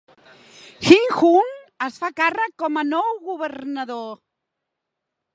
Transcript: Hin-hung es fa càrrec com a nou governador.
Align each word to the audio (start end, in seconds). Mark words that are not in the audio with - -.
Hin-hung 0.85 1.49
es 1.87 1.99
fa 2.03 2.09
càrrec 2.21 2.55
com 2.63 2.79
a 2.83 2.85
nou 2.93 3.11
governador. 3.27 4.09